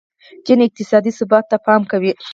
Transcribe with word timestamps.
چین 0.45 0.59
اقتصادي 0.65 1.11
ثبات 1.19 1.45
ته 1.51 1.57
پام 1.65 1.81
کوي. 1.91 2.11